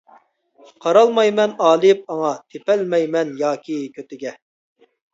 [0.85, 4.39] قارالمايمەن ئالىيىپ ئاڭا، تېپەلمەيمەن ياكى كۆتىگە.